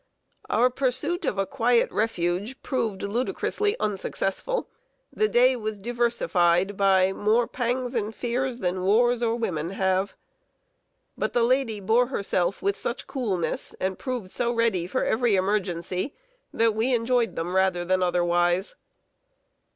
Our 0.49 0.71
pursuit 0.71 1.25
of 1.25 1.37
a 1.37 1.45
quiet 1.45 1.91
refuge 1.91 2.63
proved 2.63 3.03
ludicrously 3.03 3.75
unsuccessful. 3.79 4.67
The 5.13 5.27
day 5.27 5.55
was 5.55 5.77
diversified 5.77 6.75
by 6.75 7.13
"More 7.13 7.45
pangs 7.45 7.93
and 7.93 8.09
fears 8.15 8.57
than 8.57 8.81
wars 8.81 9.21
or 9.21 9.35
women 9.35 9.69
have." 9.69 10.15
But 11.15 11.33
the 11.33 11.43
lady 11.43 11.79
bore 11.79 12.07
herself 12.07 12.63
with 12.63 12.77
such 12.79 13.05
coolness, 13.05 13.75
and 13.79 13.99
proved 13.99 14.31
so 14.31 14.51
ready 14.51 14.87
for 14.87 15.03
every 15.05 15.35
emergency, 15.35 16.15
that 16.51 16.73
we 16.73 16.95
enjoyed 16.95 17.35
them 17.35 17.55
rather 17.55 17.85
than 17.85 18.01
otherwise. 18.01 18.73